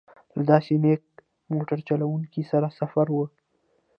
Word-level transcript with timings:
له 0.35 0.43
داسې 0.51 0.73
نېک 0.83 1.03
موټر 1.53 1.77
چلوونکي 1.89 2.41
سره 2.51 2.67
سفر 2.79 3.07
و. 3.11 3.17